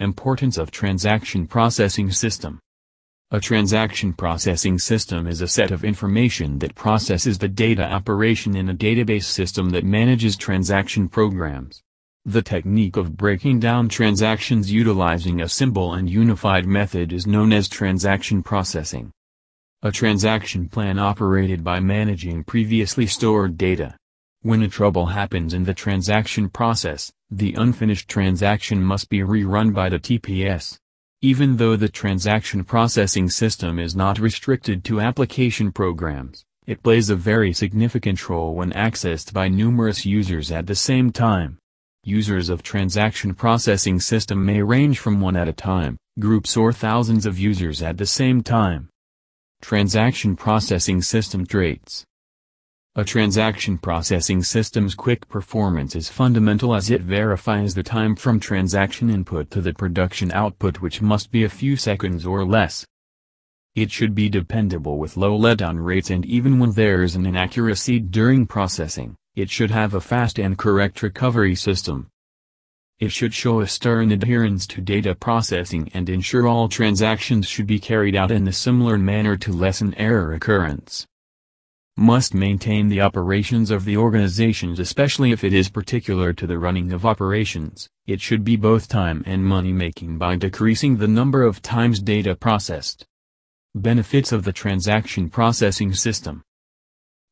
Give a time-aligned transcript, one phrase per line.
[0.00, 2.60] Importance of Transaction Processing System
[3.32, 8.68] A transaction processing system is a set of information that processes the data operation in
[8.68, 11.82] a database system that manages transaction programs.
[12.24, 17.68] The technique of breaking down transactions utilizing a simple and unified method is known as
[17.68, 19.10] transaction processing.
[19.82, 23.96] A transaction plan operated by managing previously stored data.
[24.42, 29.88] When a trouble happens in the transaction process, the unfinished transaction must be rerun by
[29.88, 30.78] the TPS.
[31.20, 37.16] Even though the transaction processing system is not restricted to application programs, it plays a
[37.16, 41.58] very significant role when accessed by numerous users at the same time.
[42.04, 47.26] Users of transaction processing system may range from one at a time, groups or thousands
[47.26, 48.88] of users at the same time.
[49.60, 52.04] Transaction processing system traits.
[52.98, 59.08] A transaction processing system's quick performance is fundamental as it verifies the time from transaction
[59.08, 62.84] input to the production output which must be a few seconds or less.
[63.76, 68.00] It should be dependable with low letdown rates and even when there is an inaccuracy
[68.00, 72.08] during processing, it should have a fast and correct recovery system.
[72.98, 77.78] It should show a stern adherence to data processing and ensure all transactions should be
[77.78, 81.06] carried out in a similar manner to lessen error occurrence.
[82.00, 86.92] Must maintain the operations of the organizations especially if it is particular to the running
[86.92, 91.60] of operations, it should be both time and money making by decreasing the number of
[91.60, 93.04] times data processed.
[93.74, 96.44] Benefits of the transaction processing system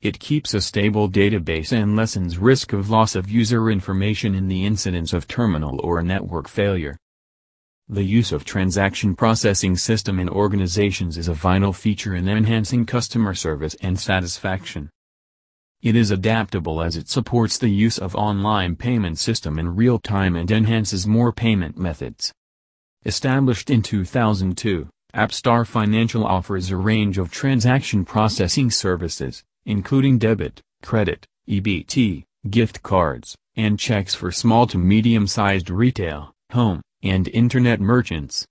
[0.00, 4.66] it keeps a stable database and lessens risk of loss of user information in the
[4.66, 6.98] incidence of terminal or network failure.
[7.88, 13.32] The use of transaction processing system in organizations is a vital feature in enhancing customer
[13.32, 14.90] service and satisfaction.
[15.82, 20.34] It is adaptable as it supports the use of online payment system in real time
[20.34, 22.32] and enhances more payment methods.
[23.04, 31.24] Established in 2002, AppStar Financial offers a range of transaction processing services, including debit, credit,
[31.48, 38.44] EBT, gift cards, and checks for small to medium-sized retail, home, and internet merchants.